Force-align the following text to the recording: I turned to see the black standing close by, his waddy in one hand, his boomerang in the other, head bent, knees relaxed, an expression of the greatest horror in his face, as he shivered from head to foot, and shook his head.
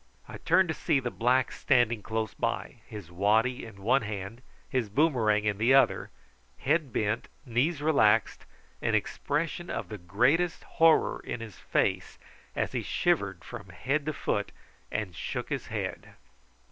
I 0.27 0.39
turned 0.39 0.67
to 0.69 0.73
see 0.73 0.99
the 0.99 1.11
black 1.11 1.51
standing 1.51 2.01
close 2.01 2.33
by, 2.33 2.77
his 2.87 3.11
waddy 3.11 3.63
in 3.67 3.83
one 3.83 4.01
hand, 4.01 4.41
his 4.67 4.89
boomerang 4.89 5.45
in 5.45 5.59
the 5.59 5.75
other, 5.75 6.09
head 6.57 6.91
bent, 6.91 7.27
knees 7.45 7.83
relaxed, 7.83 8.47
an 8.81 8.95
expression 8.95 9.69
of 9.69 9.89
the 9.89 9.99
greatest 9.99 10.63
horror 10.63 11.19
in 11.23 11.39
his 11.39 11.59
face, 11.59 12.17
as 12.55 12.71
he 12.71 12.81
shivered 12.81 13.43
from 13.43 13.69
head 13.69 14.07
to 14.07 14.13
foot, 14.13 14.51
and 14.91 15.15
shook 15.15 15.49
his 15.49 15.67
head. 15.67 16.15